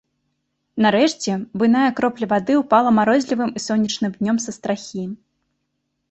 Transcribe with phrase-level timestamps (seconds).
[0.83, 5.03] Нарэшце буйная кропля вады ўпала марозлівым і сонечным днём са страхі.